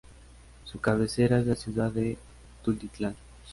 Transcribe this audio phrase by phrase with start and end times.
[0.63, 2.17] Su cabecera es la ciudad de
[2.63, 3.15] Tultitlán.